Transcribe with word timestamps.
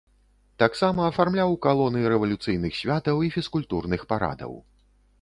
Таксама 0.63 0.99
афармляў 1.09 1.53
калоны 1.67 2.01
рэвалюцыйных 2.15 2.71
святаў 2.81 3.23
і 3.29 3.33
фізкультурных 3.39 4.01
парадаў. 4.13 4.53